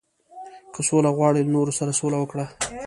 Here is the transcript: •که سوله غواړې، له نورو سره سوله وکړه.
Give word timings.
•که 0.73 0.81
سوله 0.87 1.09
غواړې، 1.17 1.39
له 1.43 1.51
نورو 1.55 1.71
سره 1.79 1.97
سوله 1.99 2.17
وکړه. 2.19 2.45